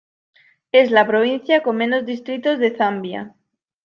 [0.71, 3.35] Es la provincia con menos distritos de Zambia.